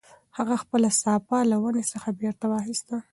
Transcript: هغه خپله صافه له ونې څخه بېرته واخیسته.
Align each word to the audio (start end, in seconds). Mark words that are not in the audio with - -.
هغه 0.37 0.55
خپله 0.63 0.89
صافه 1.03 1.37
له 1.51 1.57
ونې 1.63 1.83
څخه 1.91 2.09
بېرته 2.19 2.45
واخیسته. 2.49 2.95